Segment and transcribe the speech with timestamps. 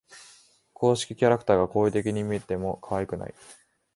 [0.73, 3.35] 公式キャラクターが好意的に見てもかわいくない